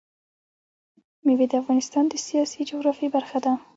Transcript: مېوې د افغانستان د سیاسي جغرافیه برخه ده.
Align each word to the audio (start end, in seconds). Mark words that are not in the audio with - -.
مېوې 1.25 1.45
د 1.49 1.53
افغانستان 1.61 2.03
د 2.09 2.13
سیاسي 2.27 2.61
جغرافیه 2.69 3.09
برخه 3.15 3.37
ده. 3.45 3.53